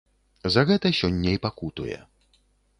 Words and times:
За 0.55 0.63
гэта 0.69 0.91
сёння 1.01 1.29
і 1.37 1.41
пакутуе. 1.45 1.97